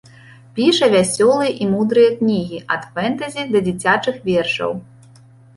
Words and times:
Піша 0.53 0.87
вясёлыя 0.93 1.51
і 1.65 1.67
мудрыя 1.75 2.09
кнігі, 2.21 2.63
ад 2.77 2.87
фэнтэзі 2.97 3.47
да 3.53 3.59
дзіцячых 3.69 4.15
вершаў. 4.31 4.71